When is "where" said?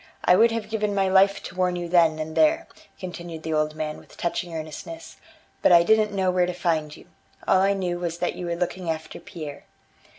6.31-6.47